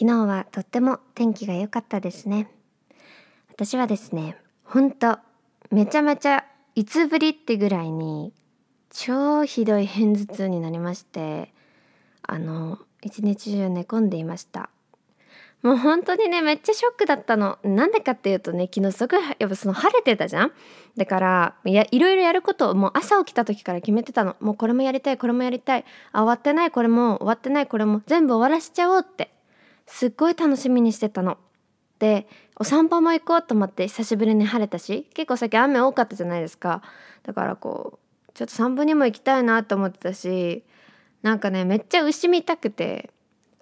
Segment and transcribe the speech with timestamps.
[0.00, 2.50] 昨日はとっても天気が良かったですね。
[3.50, 5.18] 私はですねほんと
[5.70, 8.32] めちゃめちゃいつぶりってぐらいに
[8.88, 11.52] 超ひどい片頭痛になりまして
[12.22, 14.70] あの一日中寝込んでいました。
[15.60, 17.58] もう本当にねめっちゃショックだったの。
[17.62, 20.52] なんでかっていうとね昨日すごいやっぱその晴れてたじゃん。
[20.96, 24.34] だからいやいろいろやることをもう朝起きた時から決めてたの。
[24.40, 25.84] もうこれもやりたいこれもやりたい。
[26.12, 29.30] あ終わってないこれも終わってないこれも全部終わらしちゃおうって
[29.90, 31.36] すっごい楽しみにしてたの。
[31.98, 32.26] で
[32.56, 36.82] お散歩も行こうと思って久しぶりに晴れたし結構さっき雨多かったじゃないですか。
[37.22, 40.64] だからこうちょっと散歩にも行きたいなと思ってたし
[41.22, 43.10] なんかねめっちゃ牛見たくて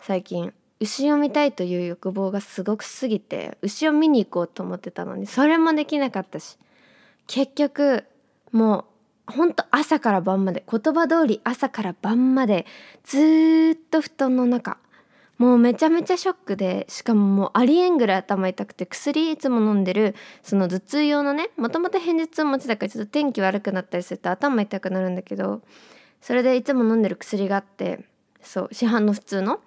[0.01, 0.53] 最近。
[0.81, 6.57] 牛を見たいという欲望がすごくすぎて牛を見に行こうと思ってたのにそれもできなかったし。
[7.27, 8.05] 結局
[8.53, 8.87] も
[9.29, 12.65] うほんと朝から晩まで言葉通り朝から晩まで
[13.05, 14.79] ずっと布団の中
[15.39, 25.63] もうめちゃめちゃショックでしかももうありえんぐらい頭痛くて薬いつも飲んでるその頭痛用のねもともと片頭痛持ちだからちょっと天気悪くなったりすると頭痛くなるんだけど
[26.21, 28.05] それでいつも飲んでる薬があって
[28.43, 29.61] そう市販の普通の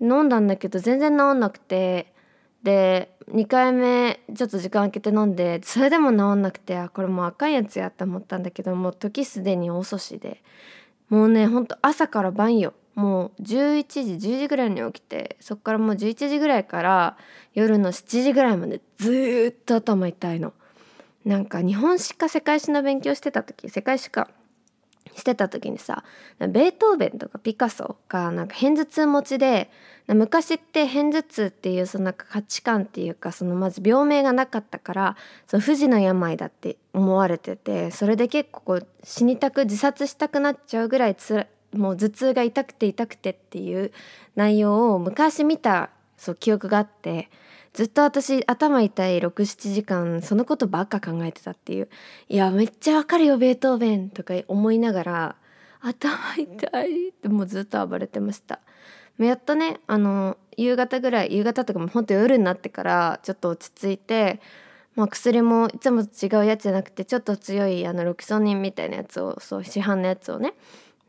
[0.00, 2.14] 飲んだんだけど全然治んなくて
[2.62, 10.42] で2回目ちょっと時間空けて飲んでそれでも治んなくてあこれもう赤いやつやって思ったんだけどもう時すでに遅しで
[11.10, 12.72] もうねほんと朝から晩よ。
[13.00, 17.16] もう11時10時ぐらいに起きてそっからもう11時ぐらいから
[17.54, 20.52] 夜の7時ぐらいまでずっと頭痛いの。
[21.24, 24.28] なんか日本史か世界史の勉強してた時世界史か
[25.14, 26.04] してた時にさ
[26.38, 29.70] ベートーベンとかピカソがなんか片頭痛持ちで
[30.06, 43.92] 昔って片頭痛っていうそのなんか価値観っていうかそのまず病名がなかったからその不治の病だって思われててそれで結構こう死にたく自殺したくなっちゃうぐらいつもう頭痛が痛くて痛くてっていう
[44.36, 47.30] 内容を昔見たそう記憶があって
[47.72, 51.88] ずっと私頭痛い67時間そのことばっか考えてたっていう。
[52.28, 55.36] いやめっちゃわかるよベートーベンとか思いながら
[55.80, 58.60] 頭痛いってもうずっと暴れてました。
[59.18, 64.40] やっとねあの夕方ぐらい夕方とかもほんと夜になってからちょっと落ち着いて
[64.96, 70.54] まあ、薬もいつもと違うやつじゃなくてちょっと強いあのロキソニンみたいなやつをそう市販のやつをね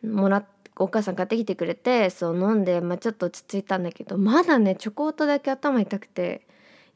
[0.03, 0.45] もらっ
[0.77, 6.47] お母さん買ってきてくれてそう飲んで、まあ、ちょっと落ち着いたんだけどまだねちょこっとだけ頭痛くて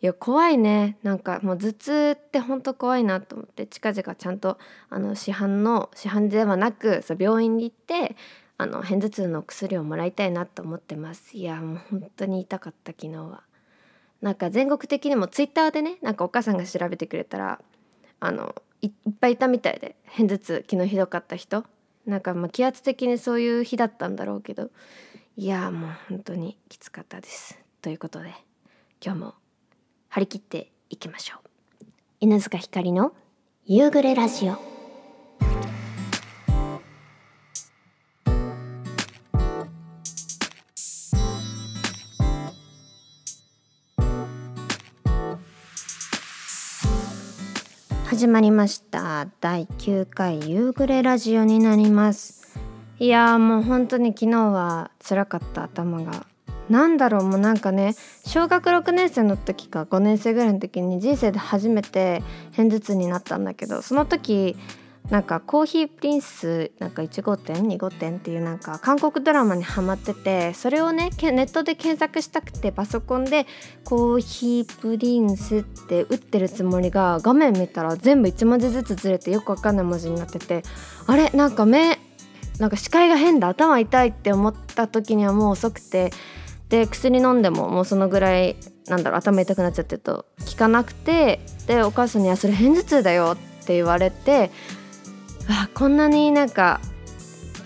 [0.01, 0.97] いや怖いね。
[1.03, 4.57] なんかもう頭痛ってほんと怖いなと思って近々ちゃんと
[4.89, 8.15] あの市販の市販ではなくそう病院に行って
[8.57, 11.35] あの片頭痛の薬をもらいたいなと思ってます。
[11.37, 13.43] いやもう本当に痛かった昨日は。
[14.21, 17.61] なんか全国的にもツイッターでねなんかお母さんが調べてくれたら
[18.19, 21.63] あのいっぱいいたみたいで片頭痛昨日ひどかった人。
[22.05, 24.69] なんかまあ気圧的にそういう日だったんだろうけど
[25.37, 27.59] いやもう本当にきつかったです。
[27.81, 28.33] ということで
[29.03, 29.33] 今日も
[30.09, 31.85] 張り切っていきましょう。
[32.19, 33.13] 犬塚ひかりの
[33.65, 34.74] 夕暮れラジオ。
[48.25, 49.27] 始まりました。
[49.39, 52.57] 第9回夕暮れラジオになります。
[52.97, 56.25] いやもう本当に昨日は辛かった頭が。
[56.67, 57.93] なんだろうもうなんかね
[58.25, 62.23] 小学6年生の時か5年生ぐらいの時に人生で初めて
[62.57, 64.57] 片頭痛になったんだけどその時
[65.09, 73.45] なんかコーヒープリンスなんか1号店2号店っていうなんか韓国ドラマにハマっててそれをねネットで検索したくてパソコンで
[73.83, 80.63] コーヒープリンスって打ってるつもりが画面見たら全部1文字ずつずれてよくわかんない文字になってて
[81.05, 81.29] あれ？
[81.31, 81.99] なんか目
[82.59, 86.11] なんか視界が変だ頭痛いって思った時にはもう遅くて
[86.69, 88.55] で薬飲んでももうそのぐらい
[88.87, 94.51] なんだろう頭痛くなっちゃってると効かなくてでお母さんに「はそれ片頭痛だよ」って言われて
[95.49, 96.81] あこんなになんか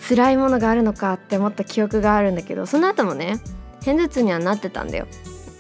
[0.08, 3.40] 辛いものがあるのかって思った記憶があるんだけどその後もね
[3.80, 5.08] 片頭痛にはなってたんだよ。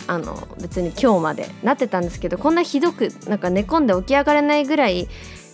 [0.07, 5.07] あの別に今日までなってたんですけどこんなひどくなんか寝込んで起き上がれないぐらい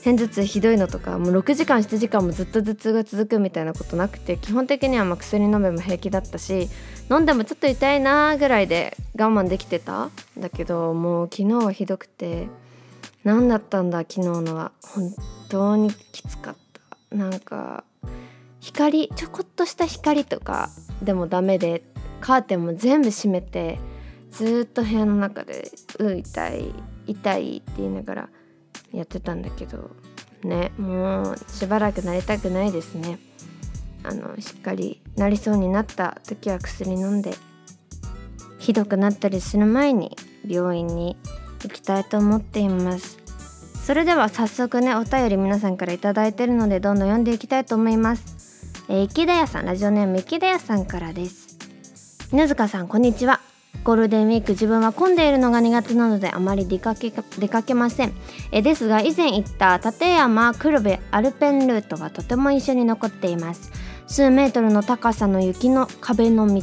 [0.06, 6.70] 片頭痛ひどいのとかもう6時間7時間もずっと頭痛が続くみたいなことなくて基本的にはま薬飲めも平気だったし
[7.12, 12.48] 飲んでもちょっと痛いなーぐらいで我慢できてたんだけどもう昨日はひどくて
[13.26, 14.72] 何だったんだ昨日のは。
[14.82, 15.12] 本
[15.50, 16.65] 当にきつかった。
[17.16, 17.84] なんか
[18.60, 20.70] 光ちょこっとした光とか
[21.02, 21.84] でもダメで
[22.20, 23.80] カーテンも全部閉めて
[24.32, 26.74] ずっと部屋の中で「う痛い
[27.08, 28.30] 痛い」って言いながら
[28.92, 29.92] やってたんだけど
[30.44, 33.20] ねもうしばらくなりたくないですね。
[34.04, 37.34] あのしっかりなりそうになった時は薬飲んで
[38.60, 40.16] ひどくなったりする前に
[40.48, 41.18] 病院に
[41.64, 43.25] 行きたいと思っています。
[43.86, 48.84] それでは早速ねお便り皆さんから頂いてるのでどんどん読んでいきたいと思います。
[48.90, 51.60] えー、池田屋さんラジオネーム池田屋さんからです。
[52.34, 53.42] 犬塚さんこんにちは。
[53.84, 58.14] ゴールデンウィーク自分は混んでいるのが苦手なのであまり出かけ出かけません。
[58.52, 63.72] えですが以前行った立山黒部アルペンルートがとても印象に残っています。
[64.08, 66.62] 数メートルの高さの雪の壁の道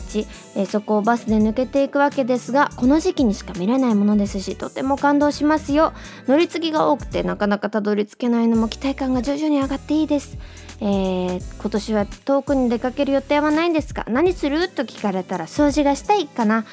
[0.55, 5.93] えそこをバスで抜けていくわけですがこの時期にしか見れないものですしとても感動しますよ。
[6.27, 10.39] 乗り継ぎが多くてなかなかたどり着けないのも期待感が徐々に上がっていいです。
[10.81, 14.05] えー、今年は遠くに出かける予定はないんですか？
[14.09, 14.69] 何する？
[14.69, 16.65] と聞かれたら掃除がしたいかな、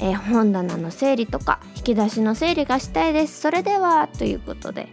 [0.00, 3.40] えー、本棚の整理とか引き出しの整理がしたいです。
[3.40, 4.88] それではということで、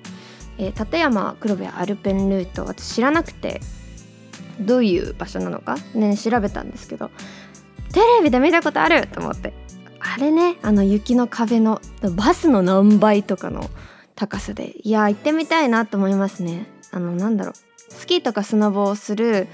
[0.57, 3.61] えー、立山黒部アルペンルート私知らなくて
[4.59, 7.11] どういう場所なのかね調べたんですけど
[7.93, 9.53] テレビで見たことあると思って
[9.99, 11.81] あれねあの雪の壁の
[12.15, 13.69] バスの何倍とかの
[14.15, 16.67] 高さでいや行ってみたいなと思いますね。
[16.91, 17.53] あのなんだろう
[17.89, 19.47] スキーとかスノボをする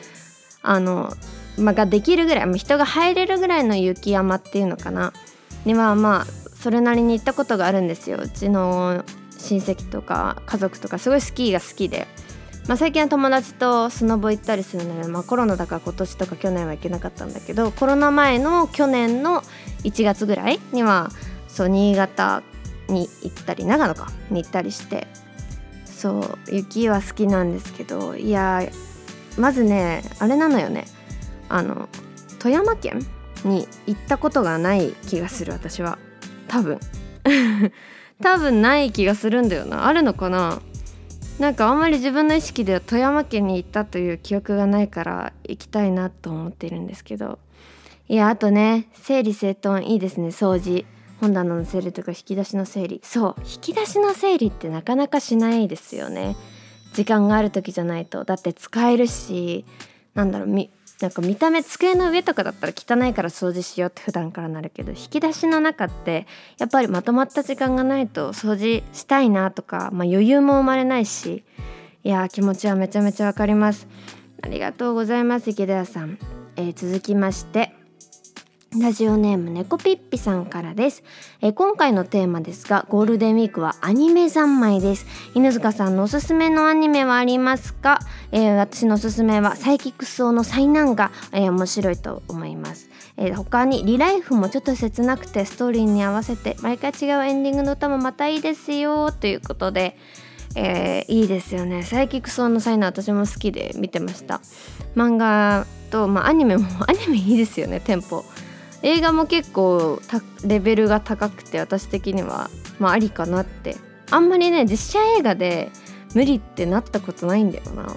[0.61, 1.13] あの、
[1.57, 5.13] まあ、ができるぐらい人が入れるぐらいの雪山っていうのかな。
[5.65, 8.17] にはまあそれなりに行ったことがあるんですよ。
[8.21, 9.03] うちの
[9.37, 12.07] 親戚とか家族とかすごいスキーが好きで。
[12.67, 19.41] まあ、最近は友達とスノボ行ったりするので、まあ、コロナだから今年とか去年は行けなかったんだけどコロナ前の去年の
[19.83, 21.09] 1月ぐらいには
[21.47, 22.43] そう新潟
[22.87, 25.07] に行ったり長野かに行ったりして
[25.85, 28.61] そう雪は好きなんですけどいや
[29.37, 30.85] まずねあれなのよね。
[31.49, 31.89] あの
[32.39, 33.05] 富山県
[33.43, 35.97] に行ったことがない気がする私は。
[36.47, 36.79] 多分。
[38.21, 39.87] 多分ない気がするんだよな。
[39.87, 40.61] あるのかな？
[41.39, 47.39] なんかあんまり自分の意識では富山県に行ったという記憶がないから行きたいなと思ってるんですけど。
[48.07, 50.85] いやあとね整理整頓いいですね掃除。
[51.19, 53.01] 本棚の整理とか引き出しの整理。
[53.03, 56.35] そう引き出しの整理ってなかなかしないですよね。
[56.93, 58.23] 時間がある時じゃないと。
[58.23, 59.65] だって使えるし
[60.13, 60.47] なんだろう
[61.01, 66.27] なんか見た目机の上とかだったら汚いから掃除しようって普段からなるけど引き出しの中って
[66.59, 71.43] やっぱりまとまった時間がないと掃除したいなとか、まあ、余裕も生まれないし
[72.03, 73.87] いや気持ちはめちゃめちゃわかります。
[74.43, 76.17] ありがとうございます池田屋さん、
[76.55, 77.75] えー、続きまして
[78.79, 81.03] ラジオネーム猫ピッピさんからです、
[81.41, 85.05] え、今回のテーマですがゴールデンウィークはアニメ三昧です。
[85.35, 87.99] 犬塚さんのおすすめのアニメはありますか、
[88.31, 99.97] えー、私のおすすめはサイキックス王の災難が、えー、面白いと思います、え他にリライフもちょっと切なくてストーリーに合わせて毎回違うエンディングの歌もまたいいですよということで
[100.55, 101.81] えー、いいですよね。
[101.83, 104.41] サイキックス王の災難私も好きで見てました。
[104.97, 108.25] 漫画と、まあ、アニメもアニメいいですよねテンポ。
[108.83, 110.01] 映画も結構
[110.43, 112.49] レベルが高くて私的には
[112.79, 113.75] まあありかなって。
[114.13, 115.71] あんまりね実写映画で
[116.13, 117.87] 無理ってなったことないんだよな。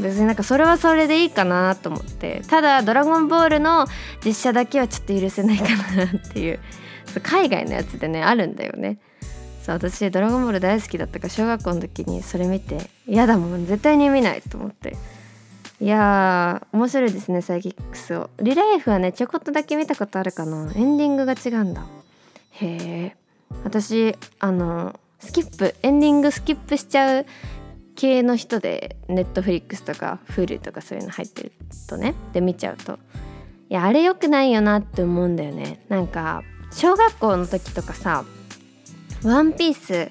[0.00, 2.42] 別になんかそれはそれでいいかなと思って。
[2.48, 3.86] ただ「ドラゴンボール」の
[4.24, 5.64] 実写だけはちょっと許せないか
[5.94, 6.60] なっていう
[7.22, 8.98] 海外のやつでねあるんだよね。
[9.62, 13.66] そう私「ドラゴンボール」大好きだったから小学校の時にそれ見て嫌だもん。
[13.66, 14.96] 絶対に見ないと思って。
[15.80, 18.30] いやー面白いですねサイキックスを。
[18.40, 20.72] リライフはねちょこっとだけ見たことあるかな。
[20.74, 21.86] エンディングが違うんだ。
[22.50, 23.16] へえ
[23.64, 27.26] 私あのスキップエンディングスキップしちゃう
[27.94, 31.52] 系の人でネットフリックスとかフルとかそういうの入ってる
[31.88, 32.14] とね。
[32.32, 32.98] で見ちゃうと。
[33.70, 35.84] いやあれ良くないよなって思うんだよね。
[35.88, 38.24] なんか小学校の時とかさ
[39.22, 40.10] 「ワンピース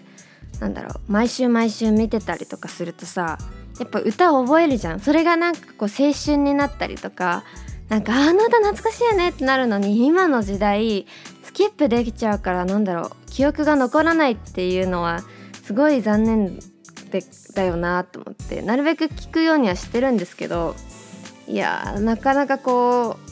[0.60, 3.38] なんだろう毎週毎週見てたりとかするとさ
[3.80, 5.00] やっぱ歌を覚えるじゃん。
[5.00, 7.44] それがなんかこう青春になったりとか
[7.90, 11.06] なんかあの歌懐かしいよねってなるのに今の時代
[11.44, 13.12] スキップできちゃうからなんだろう。
[13.28, 15.20] 記憶が残らないっていうのは
[15.64, 16.60] すごい残念
[17.12, 20.76] でだよなと思ってなるべく聞くようにはしてるんですけど
[21.48, 23.27] いやなかなかこう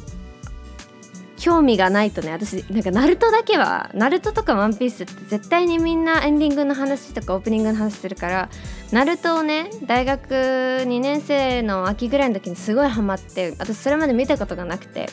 [1.45, 8.49] 興味がないとね私なんかナルトだけはナルトとかワンピースって絶対にみんなエンディングの話とかオープニングの話するから
[8.91, 15.05] ナルトをね大学2年生の秋ぐらいの時にすごいハマって私それまで見たことがなくて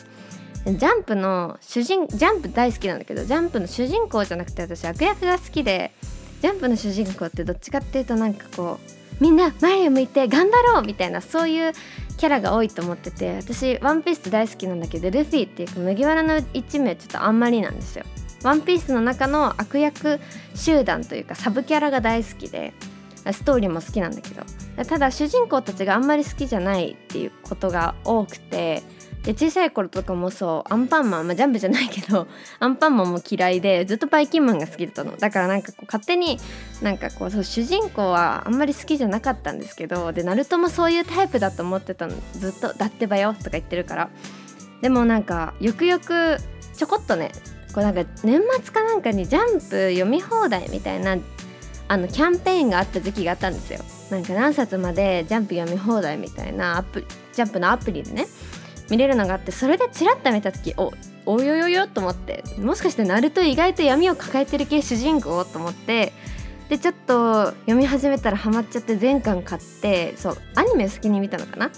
[0.65, 5.93] ジャンプの主人ジャンプ大好きなんだけどジャンプの主人公じゃなくて私悪役が好きで
[6.41, 11.73] ジャンプの主人公ってどっちかっていうとなんかこうみんな前を向いて頑張ろうみたいなそういう
[12.17, 18.05] キャラが多いと思ってて私ワンピース大好きなんだけどルフィっていうか麦わらの一味はちょっとあんまりなんですよ。
[18.43, 20.19] ワンピースの中の悪役
[20.53, 22.73] 集団というかサブキャラが大好きで
[23.31, 24.43] ストーリーも好きなんだけど
[24.75, 28.81] ただ主人公たちがあんまり好きじゃないっていうことが多くて
[29.23, 32.27] で小さい頃とかもそうアンパンマン、まあ、ジャンプじゃないけど
[32.59, 35.15] アンパンマンも嫌いでずっとバイキンマンが好きだったの。
[35.15, 36.39] だからなんかこう勝手に
[36.81, 42.15] なんかこうそう主人公はあんまり好きじゃなかったんですけどでナルトもそういうタイプだと思ってたの。
[42.33, 44.09] ずっと「だってばよ」とか言ってるから。
[44.81, 46.37] でもなんかよくよく
[46.75, 47.31] ちょこっとね
[47.73, 51.15] こうなんか年末かなんかにジャンプ読み放題みたいな
[51.87, 53.79] あのキャンペーンがあった時期があったんですよ。
[54.13, 58.27] なんか何冊までジャンプ読み放題みたいなアプジャンプのアプリでね
[58.89, 60.91] 見れるのがあってそれでチラッと見た時お
[61.25, 66.13] およよよと思ってもしかしてナルト意外と闇を抱えてる系主人公と思って
[66.69, 71.71] でちょっと読み始めたらハマっちゃって全巻買ってそうアニメ好きに見たのかな？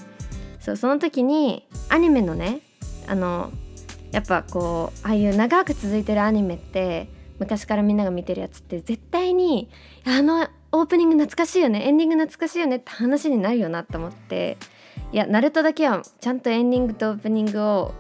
[0.60, 2.62] そうその時にアニメのね
[3.08, 3.52] あの
[4.12, 9.70] やっぱこうああいう長く続いてるアニメって昔からみんなが見てるやつって絶対に
[10.06, 11.88] あのオープニング懐かしいよね。
[11.88, 14.58] エンディング懐かしいよねって話になるよなと思って。
[15.12, 17.94] いやナルトだけはちゃんとエンディングとオープニングを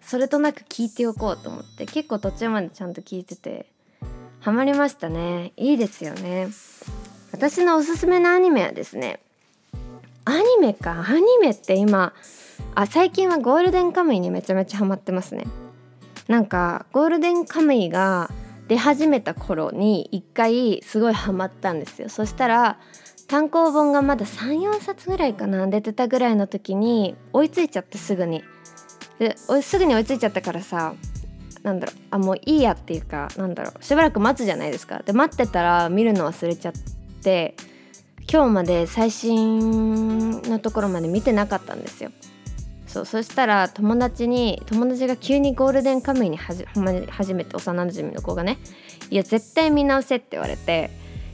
[0.00, 1.86] それとなく聞いておこうと思って。
[1.86, 3.66] 結構途中までちゃんと聞いてて。
[4.40, 5.52] ハマりましたね。
[5.56, 6.48] いいですよね。
[7.32, 9.20] 私のおすすめのアニメはですね。
[10.24, 11.04] アニメか。
[11.08, 12.12] アニメって今
[12.74, 15.44] あ最近はゴールデンカムイにめちゃめちゃハマってますね。
[16.28, 18.30] なんかゴールデンカムイが
[18.70, 22.08] 出始めた頃に一回すごいハマったんですよ。
[22.08, 22.78] そしたら
[23.26, 25.66] 単行本がまだ34冊ぐらいかな。
[25.66, 28.44] 出てたぐらいの時に追いついちゃってすぐに。
[29.18, 30.94] ですぐに追いついちゃったからさ
[31.64, 31.96] なんだろう。
[32.12, 33.84] あもういいやっていうかなんだろう。
[33.84, 35.02] しばらく待つじゃないですか。
[35.04, 36.72] で待ってたら見るの忘れちゃっ
[37.24, 37.56] て
[38.32, 42.12] 今日まで最新のところまで見てなかったんですよ。
[42.90, 46.66] そうそしたら友達に友達が急にゴールデンカムイにはじ
[47.08, 48.58] 初めて幼なじみの子がね
[49.10, 50.90] 「いや絶対見直せ」って言われて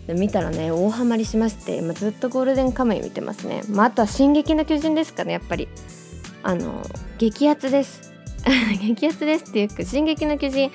[0.06, 5.68] 見たらね大ハマりしまして今ずっとゴールデンカムイ見てますね、まあ、あとは「進撃の巨人」ですかねやっぱり。
[6.42, 6.80] あの
[7.18, 8.12] 激アツです。
[8.80, 10.70] 激アツですっていうか「進撃の巨人」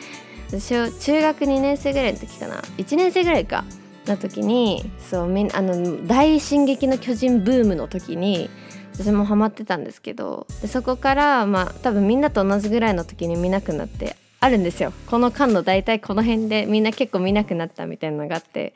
[0.52, 0.68] 私
[1.00, 2.56] 中学2年生ぐらいの時かな。
[2.78, 3.64] 1年生ぐらいか。
[4.06, 8.50] の時にそうみあの大進撃の巨人ブームの時に
[8.94, 18.74] 私もハマってたんですけどでそこからまあ多分みんなと同じぐらいの時に見なくなってあるんですよこの間の大体この辺でみんな結構見なくなったみたいなのがあって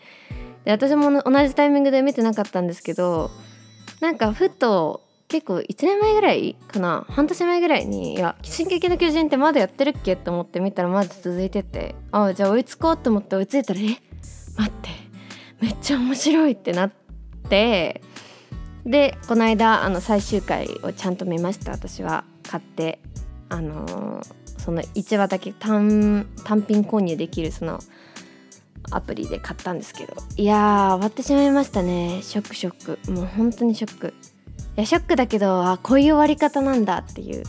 [0.63, 3.29] で私も同じタイミングで見てなかったんですけど
[3.99, 13.83] なんかふと結構1年前ぐらいかな半年前ぐらいに「いや進撃の巨人ってまだやってるっけ?」と思って見たらまだ続いててああじゃあ追いつこうと思って追いついたら「え？
[14.57, 14.89] 待って
[15.61, 16.91] めっちゃ面白い」ってなっ
[17.49, 18.01] て
[18.85, 21.71] でこの間あの最終回をちゃんと見ました。
[21.71, 22.99] 私は買って
[23.49, 26.27] あのー、その1話だけ単
[26.67, 27.79] 品購入できるその
[28.91, 30.13] アプリで買ったんですけど。
[30.37, 32.19] いやー終わってしまいましたね。
[32.21, 33.11] ショックショック。
[33.11, 34.13] もう本当にショック。
[34.77, 37.43] いやショックだけどあこういう終わり方なんだっていう。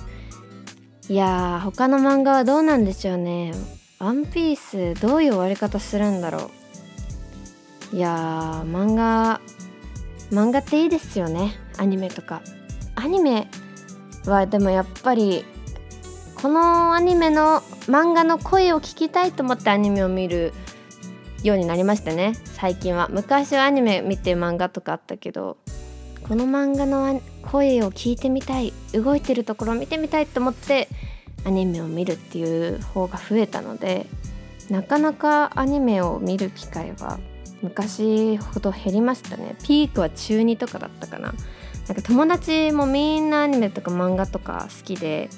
[1.09, 3.53] いやー他の漫画はどうなんでしょうね。
[3.99, 6.51] ワンピースどういう終わり方するんだろ
[7.93, 7.97] う。
[7.97, 9.41] いやー漫画
[10.31, 11.55] 漫画っていいですよね。
[11.79, 12.43] アニメとか。
[12.95, 13.49] アニメ
[14.27, 15.45] はでもやっぱり
[16.35, 20.53] このアニメの漫画の声を聞きたいと思ってアニメを見る
[21.43, 22.35] ようになりましたね。
[22.45, 23.09] 最近は。
[23.13, 25.57] 昔はアニメ見て漫画とかあったけど
[26.29, 30.89] この漫画の声を聞いてみたい動いてるところを見てみたいと思って
[31.45, 34.07] アニメを見るっていう方が増えたので
[34.69, 37.21] なかなかアニメを見る機会は
[37.63, 39.57] 昔ほど減りましたね。
[39.65, 41.35] ピークは中2とかだったかな。
[41.89, 45.29] なんか友達もみんなアニメとか漫画とか好きで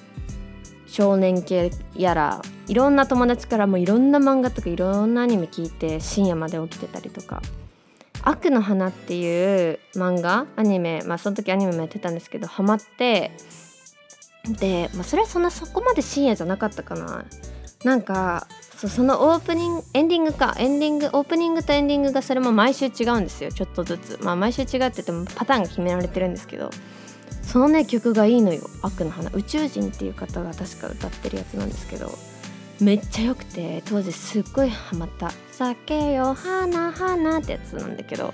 [0.87, 7.43] 少年系やらいろんな友達からもいろんな漫画とかいろんなアニメ聞いて深夜まで起きてたりとか
[8.25, 13.33] 「悪の花」っていう漫画アニメまあその時アニメもやってたんですけどハマって
[14.49, 17.25] で、まあ、それはそんなそこまで深夜じゃなかったかな。
[17.85, 18.49] なんか
[18.79, 20.55] そうそのオープニングエンディングか。
[20.57, 23.51] エンディングオープニングとエンディングがそれも毎週違うんですよ。
[23.51, 24.21] ちょっとずつ。
[24.23, 26.71] まあ毎週違っててもパターンが決められてるんですけど。
[27.43, 32.17] そのね曲がいいのよ「悪の花」宇宙人っていう方が確か歌ってるやつなんですけど。
[32.81, 38.33] めっちゃ良くて当時すっごいハマった「酒よ花花」ってやつなんだけど。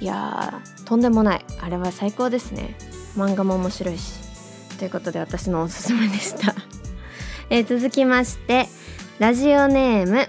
[0.00, 1.44] いやとんでもない。
[1.60, 2.74] あれは最高ですね。
[3.16, 4.14] 漫画も面白いし。
[4.78, 6.56] ということで私のおすすめでした。
[7.50, 8.66] え、続きまして
[9.22, 10.28] ラジオネーム、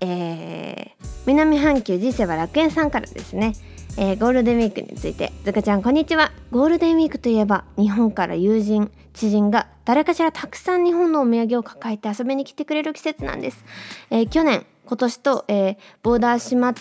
[0.00, 3.54] えー、南半球人生は楽園さんからですね、
[3.96, 5.30] えー、ゴールデンウィークについて。
[5.44, 6.32] ずかちゃんこんにちは。
[6.50, 13.64] ゴールデンウィークといえば日本から友人知人が誰かしらたくさん日本のお土産を抱えて遊びに来てくれる季節なんです、
[14.10, 16.74] えー、去年今年と、えー、ボーダー閉まっ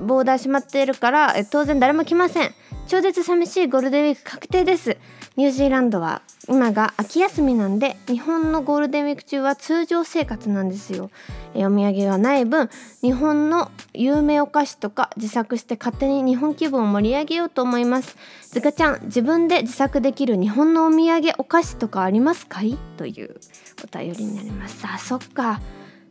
[0.00, 2.54] ボーダー閉まってるから当然誰も来ません。
[2.86, 4.98] 超絶寂しいゴールデンウィーク確定です。
[5.36, 11.10] ニュージーランドは今が秋休みなんで日本のゴールデンウィーク中は通常生活なんですよ。
[11.54, 12.68] えお土産がない分
[13.00, 18.16] 日本の有名お菓子とか自作して勝手に日本気分を盛り上げようと思います。
[18.50, 22.76] ずかちゃん自分で自作できる日本のお土産お菓子とかありますかい？
[22.96, 23.36] という
[23.82, 24.86] お便りになります。
[24.86, 25.60] あそっか。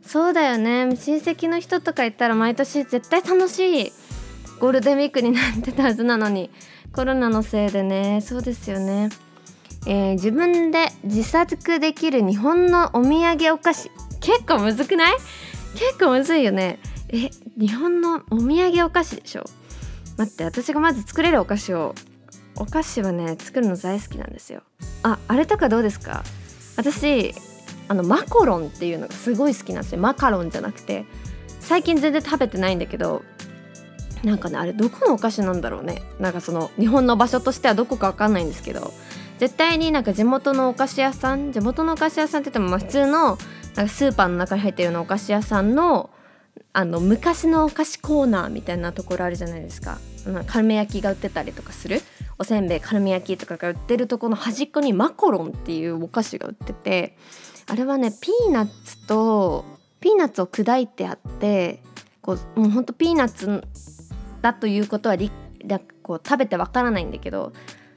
[0.06, 0.96] そうだよね。
[0.96, 3.92] 親戚の人とか言ったら毎年絶対楽しい
[4.60, 6.50] ゴールデンウィークになってたはずなのに
[6.92, 8.20] コロナのせいでね。
[8.20, 9.08] そうですよね、
[9.86, 15.16] えー、自分で自作できる日本のお土産お菓子結構むずくない？
[15.74, 16.78] 結構むずいよね。
[17.08, 19.44] え日本のお土産お菓子でしょ？
[20.16, 21.94] 待って私がまず作れるお菓子を
[22.56, 24.62] お菓子はね作るの大好きなんですよ。
[25.02, 26.22] ああれとかどうですか？
[26.76, 27.34] 私
[27.88, 30.00] あのマコロンっていうのがすごい好きなんですよ。
[30.00, 31.04] マカロンじゃなくて。
[31.60, 33.22] 最近全然食べてないんだけど
[34.22, 36.02] なんかねあれどこのお菓子なんだろうね。
[36.20, 38.92] なんかその日本の場所としてはどこか分かんないんですけど
[39.38, 43.38] 絶対になんか地元のお菓子屋さん地元のお菓子屋さんって言ってもまあ普通の
[43.76, 46.10] なんかスーパーの中に入ってるようなお菓子屋さんの
[46.74, 49.98] あの昔のお菓子コーナーみたいなところあるじゃないですか
[50.46, 52.02] カルメ焼きが売ってたりとかする？
[52.38, 57.16] おせんべいカルメ焼きとかが売ってるとこの端っこにマコロンっていうお菓子が売ってて
[57.66, 59.64] あれはねピーナッツと
[60.00, 61.82] ピーナッツを砕いてあって
[62.20, 63.64] こうもうほんとピーナッツ
[64.42, 65.16] だということは
[66.02, 67.52] こう食べてわからないんだけど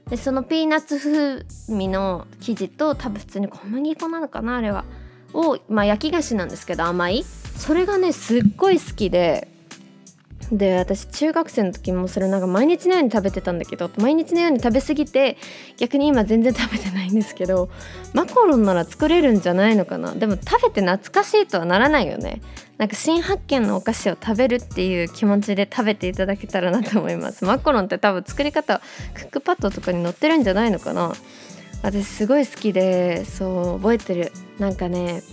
[0.10, 1.46] でそのピーナッツ風
[1.76, 4.86] 味の生地と多分普通に小麦粉なのかなあれは。
[5.34, 7.26] を、まあ、焼き菓子なんですけど甘い。
[7.58, 9.50] それがねすっごい好きで
[10.51, 15.38] で私中学生の時もそれなんか毎日のように食べてたんだけど毎日のように食べ過ぎて
[15.75, 17.70] 逆に今全然食べてないんですけど
[18.13, 20.13] マカロンなら作れるんじゃないのかな。
[20.13, 22.42] でも食べて懐かしいとはならないよね。
[22.77, 27.44] なんか新発見のお菓子を食べるっていう気持ちで食べていただけたらなと思います。
[27.44, 28.82] マカロンって多分作り方
[29.16, 31.13] クックパッドとかに載ってるんじゃないのかな。
[31.84, 34.32] 私すごい好きでそう覚えてる。
[34.60, 35.24] なんかね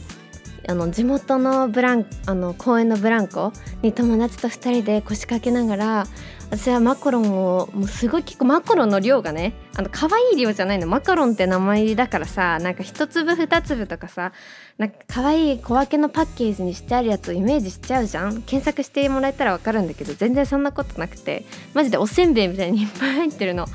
[0.68, 3.52] あの地元のブランあの公園のブランコ
[3.83, 6.06] に友達と2人で腰掛けながら
[6.50, 10.86] 私はマカロンをもうすごい結構マカロンの量がねあの可愛い量じゃないの。
[10.86, 14.32] マカロンって名前だからさなんか1粒2粒とかさ
[14.78, 18.43] なんか可愛い小分けのパッケージにしてあるやつをイメージしちゃうじゃん。
[18.43, 21.45] 検索してもらえたら分かるんだけど全然そんなことなくて。
[21.75, 23.67] マジでおせんべいみたいにいっぱい入ってるの。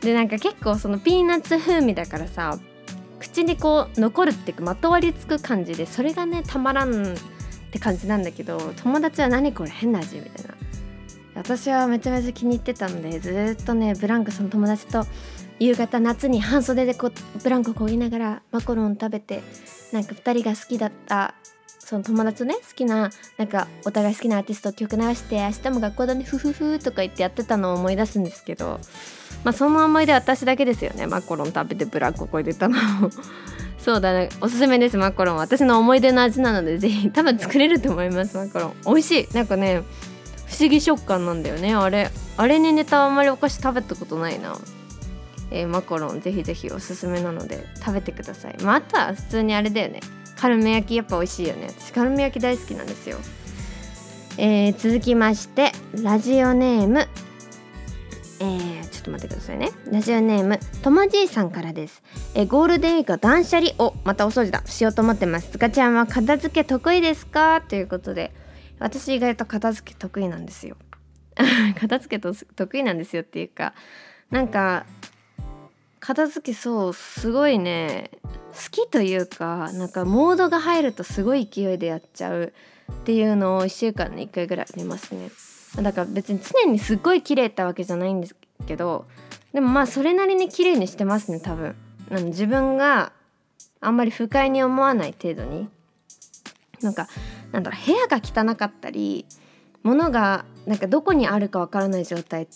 [0.00, 2.58] でなんか結構そのピーナッツ風味だからさ
[3.18, 7.16] 口にこう残るっていうかまとわりつく感じでそれがねたまらんっ
[7.70, 10.54] て感じなんだけど友達は何これ変な味みたいな。
[11.38, 15.06] 私はめちゃめちゃ気に入ってたんでずっとねブランコその友達と
[15.60, 19.42] 夕方夏に半袖でこうブランコこぎながらマコロン食べて
[19.92, 21.34] なんか2人が好きだった
[21.78, 28.80] その友達とね好きななんかお互い好きなアーティスト曲流して明日も学校だねフフフとか言ってやってたのを思い出すんですけど
[29.44, 31.06] まあその思い出私だけですよね。
[31.06, 32.76] マコロン食べてブラックをこいでたの
[33.78, 34.28] そうだね。
[34.40, 34.96] おすすめです。
[34.96, 37.10] マコロン私の思い出の味なのでぜひ。
[37.10, 38.36] 多分作れると思います。
[38.36, 38.74] マコロン。
[38.86, 39.34] 美味しい。
[39.34, 39.82] なんかね
[40.46, 41.74] 不思議食感なんだよね。
[41.74, 42.10] あれ。
[42.36, 44.56] あれにネタあんまりお菓子食べたことないな。
[45.50, 46.20] えー、マカロン。
[46.20, 48.56] ぜひぜひおすすめなので食べてください。
[48.62, 50.00] まああ普通にあれだよね。
[50.36, 51.68] カルメ焼きやっぱ美味しいよね。
[51.68, 53.18] 私カルメ焼き大好きなんですよ。
[54.38, 57.08] えー、続きましてラジオネーム、
[59.08, 59.70] と待ってくださいね。
[59.90, 62.02] ラジオネームともじいさんからです、
[62.34, 64.62] え、ゴールデンウィークは断捨離をまたお掃除だ。
[64.66, 67.62] しようと思ってますつかちゃんは片付け得意ですか？
[67.62, 68.32] ということで
[68.78, 70.76] 私意外と片付け得意なんですよ。
[71.80, 73.74] 片付けと得意なんですよっていうか
[74.30, 74.86] なんか
[76.00, 78.10] 片付けそうすごいね。
[78.22, 82.52] 好きというかなんかモードが入るとすごい勢いでやっちゃう。
[82.90, 85.30] っていうのを1週間に1回ぐらいありますね。
[85.82, 88.34] だから別に常にすっごい綺麗ってわけじゃないんです
[88.66, 89.06] けど
[89.52, 91.74] でもまあそれなりに綺麗にしてますね多分。
[92.10, 93.12] あの自分が
[93.80, 95.68] あんまり不快に思わない程度に。
[96.82, 97.08] なんか
[97.52, 99.26] なんだろう部屋が汚かったり
[99.82, 102.46] 物がなんかどこにあるかわからない状態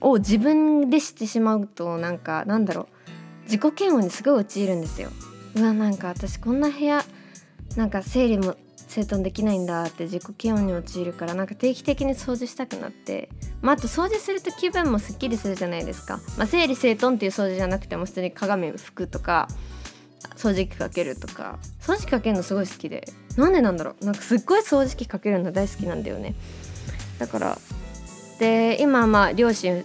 [0.00, 2.86] を自分でしてしまうとなんかなんだろう
[3.44, 5.10] 自己嫌悪にすごい陥るんですよ。
[5.56, 7.04] うわなんか私こんな部屋
[7.76, 8.56] なんか整理も
[8.94, 13.28] 整頓できないんだって自己嫌悪に陥るからなんか定期的に掃除したくなって、
[13.60, 19.48] まあ、あと掃除すると気分もすっきりするじゃないですか、まあ、整理整頓っていう掃除じゃなくても普通に鏡拭くとか
[20.36, 21.58] 掃除機かけるとか。
[21.80, 23.06] 掃除機かけるのすごい好きで。
[23.36, 24.04] なんでなんだろう。
[24.04, 26.34] なんかすっごい掃除機かけるの大好きなんだよね。
[27.18, 27.58] だから
[28.38, 29.84] で今まあ両親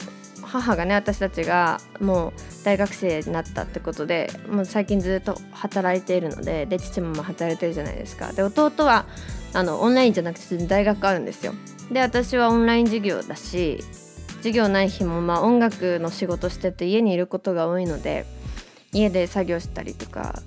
[0.50, 2.34] 母がね私たちがもう
[2.64, 8.34] 大学生になったってことでもう最近ずっと働いているのでで父も働いてるじゃないですか。
[8.34, 9.06] で弟は
[9.54, 11.54] あのオンラインじゃなくて大学あるんですよ。
[11.92, 13.84] で私はオンライン授業だし
[14.38, 18.26] 授業ない日もまあ音楽の仕事してて家にいることが多いので
[18.92, 20.42] 家で作業したりとか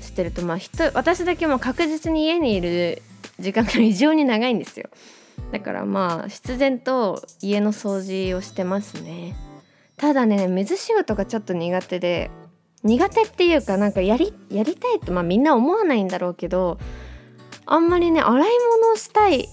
[0.00, 3.02] してるとまあ人私だけも確実に家にいる
[3.38, 4.88] 時間が異常に長いんですよ。
[5.52, 9.34] だからまあ必然と家の掃除をしてますね。
[9.96, 12.30] ただね水仕事がちょっと苦手で
[12.82, 16.78] 苦手っていうかなんかやりやりたいとまあみんな思わないんだろうけど
[17.66, 18.50] あんまりね洗い
[18.82, 19.48] 物をしたい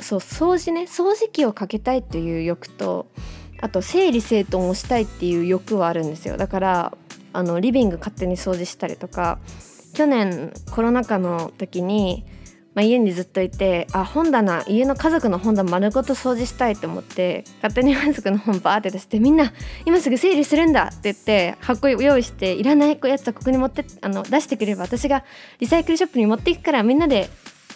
[0.00, 3.06] そう掃除ね掃除機をかけたいっていう欲と
[3.60, 6.36] あと整理整頓をしたいっていう欲はあるんですよ。
[6.36, 6.92] だから
[7.32, 9.38] あのリビング勝手に掃除したりとか
[9.94, 12.24] 去年コロナ禍の時に
[12.74, 19.52] まあ、家にずっといてあ本棚家の家族の本棚丸ごと掃除したいと思って勝手に家族の本バーって出してみんな
[19.84, 25.24] 今すぐ整理するんだって言って箱用意していらないやつはここに持ってあの出してくれば私が
[25.60, 27.28] リサイクルショップに持っていくからみんなで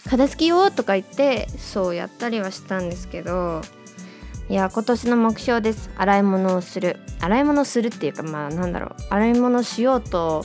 [0.08, 3.62] 片付けようとか言ってそうやったりはしたんですけど
[4.48, 5.90] いや今年の目標です。
[5.96, 7.00] 洗い物をする。
[7.20, 9.02] 洗い物をするっていうかまあなんだろう。
[9.10, 10.44] 洗い物しようと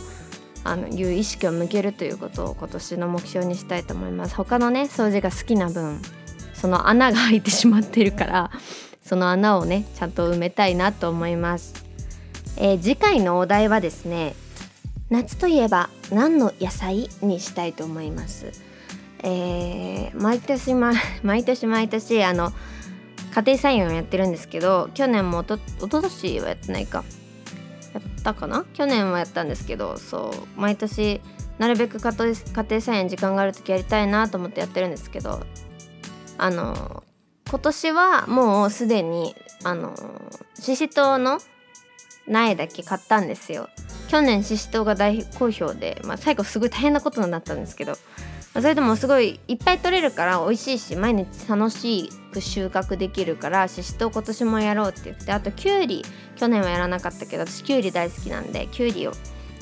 [0.64, 4.36] あのいう意識を向けるということを今年の目標にしたいと思います。
[4.36, 6.02] 他のね掃除が好きな分
[6.54, 8.52] その穴が開いてしまってるから
[9.04, 11.74] その穴をねちゃんと埋めたいなと思います、
[12.58, 14.36] えー、次回のお題はですね
[15.10, 18.52] 夏といえば何の野菜にしたいと思います？
[19.24, 20.94] えー、毎年、ま、
[21.24, 22.52] 毎年毎年あの
[23.34, 27.04] 家庭菜園をやってるんですけど去年もおとおととしはやってないか。
[28.22, 28.66] ったかな？
[28.74, 31.20] 去年はやったんですけどそう毎年
[31.58, 35.46] なるべく家庭菜園時間がある時やりたいなと思ってやってるんですけど
[36.38, 37.04] あの
[37.50, 39.94] 今年はもうすでにあの
[40.56, 41.40] ししとうの
[42.28, 43.68] 苗だけ買ったんですよ。
[44.08, 47.94] 去年ししとうが大好評で、まあ、最後すごい大変なことになったんですけど
[48.54, 56.04] それでもすごいいっぱい取れるから美味しいし毎日楽しく収穫できるからししとう今年もやろうって言ってあときゅうり
[56.36, 59.14] 去年はやらなかったけど私きゅうり大好きなんできゅうりを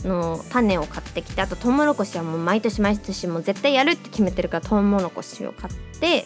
[0.04, 6.26] の種を買ってきてあとトウモロコシはもう毎年毎年もう絶対やるって決めてるからトウモロコシを買って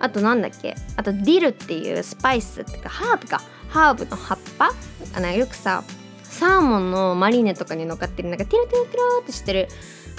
[0.00, 3.40] あとなんだっけあとディルっていうスパイスってかハーブか。
[3.68, 4.70] ハーブの葉っぱ？
[5.14, 5.82] あのよくさ
[6.24, 9.68] サーモンのマリネとかに乗っかってるなんかティロティロティロってしてる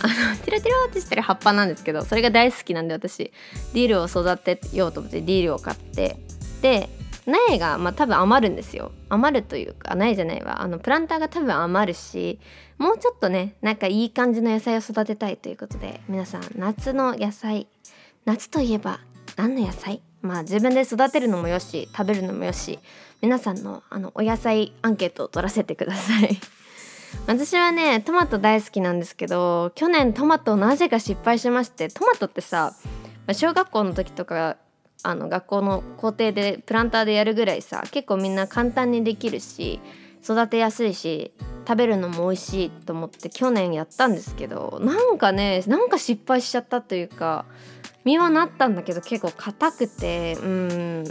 [0.03, 6.17] あのティロティロってしてる葉っぱなんですけどそれが大好きなんで私ディールを育てようと思ってディールを買って
[6.61, 6.89] で
[7.25, 8.91] 苗がまあ多分余るんですよ。
[9.07, 12.37] 余るというか苗じゃないわあのプランターが多分余るし
[12.77, 17.67] もうちょっとねなんかいい感じの野菜を育てたいということで皆さん夏の野菜
[18.25, 18.99] 夏といえば
[19.37, 20.01] 何の野菜？
[20.21, 22.77] まあ自分で育てるのもよし食べるのもよし
[23.21, 26.37] 皆さんのあのお野菜アンケートを取らせてください。
[27.27, 32.73] 私はねトマト大好きなんですけど去年トマトなぜか失敗しましてトマトってさ
[33.31, 34.57] 小学校の時とか
[35.03, 39.79] あの学校の校庭でプランターでやるぐらいさ結構みんな簡単にできるし
[40.23, 41.33] 育てやすいし
[41.67, 47.45] 食べるのも美味しいと思って去年やったんですけどなんかねなんか失敗しちゃったというか
[48.05, 51.03] 実はなったんだけど結構硬くてうん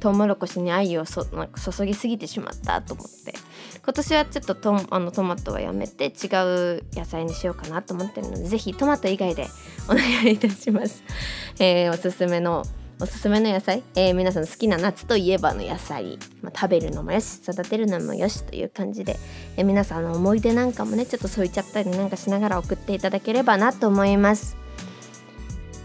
[0.00, 3.34] トウモロコシに愛をそなんか注ぎすぎてしまったと思って。
[3.82, 9.48] 今年はちょっとトあのトマトはやめて違う野菜にしようかなと思ってるので是非トマト以外で
[9.88, 11.02] お願いいたします、
[11.58, 12.64] えー、おすすめの
[13.00, 19.16] おすすめの野菜、えー、皆さん好きな夏といえばの野菜、まあ、食べるのもよし育てるのもよしという感じで、
[19.56, 24.60] えー、皆さんの思い出なんかもねちょっと添いちゃったりなんかしながら送っていただければなと思います。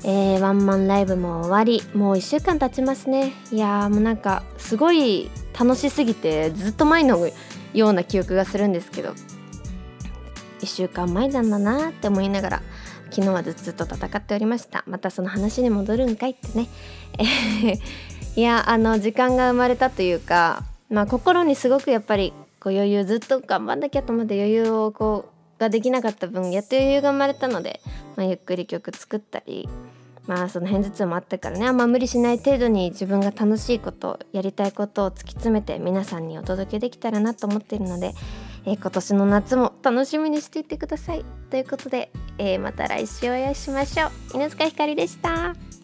[0.07, 3.33] えー、ワンマンライブも終わりもう1週間経ちますね。
[3.51, 7.17] いやもうなんかすごい楽しすぎてずっと前の
[7.75, 9.13] ような記憶がするんですけど
[10.61, 12.61] 1週間前なんだなって思いながら
[13.11, 14.83] 昨日はずっと戦っておりました。
[14.87, 16.67] またその話に戻るんかいってね。
[18.35, 27.79] いやあの時間が生まれたというかまあ心にすごくやっぱりこう余裕ずっと頑張んなきゃと思って余裕をこうができなかった分やっと余裕が生まれたので、
[28.17, 29.69] まあ、ゆっくり曲作ったり
[30.27, 31.67] まあその片頭痛もあったからね。
[31.67, 38.13] あんま無理しない程度に自分が楽しいことやりたいことを突き詰めて皆さんにお届けできたらなと思っているので、
[38.65, 41.25] えー、今年の夏も楽しみにしていってください。
[41.49, 44.11] ということで、えー、また来週お会いしましょう。
[44.35, 45.74] 犬塚ひかりでした。